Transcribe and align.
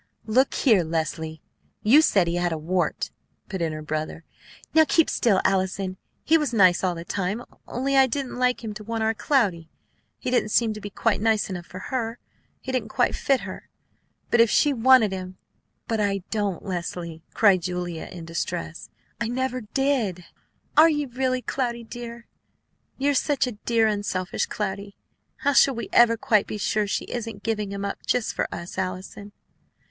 "Look 0.25 0.55
here! 0.55 0.83
Leslie, 0.83 1.43
you 1.83 2.01
said 2.01 2.25
he 2.25 2.33
had 2.37 2.51
a 2.51 2.57
wart!" 2.57 3.11
put 3.49 3.61
in 3.61 3.71
her 3.71 3.83
brother. 3.83 4.23
"Now 4.73 4.83
keep 4.83 5.11
still, 5.11 5.39
Allison. 5.45 5.95
He 6.23 6.39
was 6.39 6.55
nice 6.55 6.83
all 6.83 6.95
the 6.95 7.05
time; 7.05 7.43
only 7.67 7.95
I 7.95 8.07
didn't 8.07 8.39
like 8.39 8.63
him 8.63 8.73
to 8.73 8.83
want 8.83 9.03
our 9.03 9.13
Cloudy. 9.13 9.69
He 10.17 10.31
didn't 10.31 10.49
seem 10.49 10.73
to 10.73 10.81
be 10.81 10.89
quite 10.89 11.21
nice 11.21 11.51
enough 11.51 11.67
for 11.67 11.77
her. 11.93 12.17
He 12.61 12.71
didn't 12.71 12.89
quite 12.89 13.13
fit 13.15 13.41
her. 13.41 13.69
But 14.31 14.41
if 14.41 14.49
she 14.49 14.73
wanted 14.73 15.11
him" 15.11 15.37
"But 15.87 15.99
I 15.99 16.23
don't, 16.31 16.65
Leslie," 16.65 17.21
cried 17.35 17.61
Julia 17.61 18.07
Cloud 18.07 18.17
in 18.17 18.25
distress. 18.25 18.89
"I 19.19 19.27
never 19.27 19.61
did!" 19.61 20.25
"Are 20.75 20.89
you 20.89 21.09
really 21.09 21.43
true, 21.43 21.53
Cloudy, 21.53 21.83
dear? 21.83 22.25
You're 22.97 23.13
such 23.13 23.45
a 23.45 23.51
dear, 23.51 23.85
unselfish 23.85 24.47
Cloudy. 24.47 24.95
How 25.41 25.53
shall 25.53 25.75
we 25.75 25.89
ever 25.93 26.17
quite 26.17 26.47
be 26.47 26.57
sure 26.57 26.87
she 26.87 27.05
isn't 27.05 27.43
giving 27.43 27.71
him 27.71 27.85
up 27.85 28.03
just 28.07 28.33
for 28.33 28.47
us, 28.51 28.79
Allison?" 28.79 29.31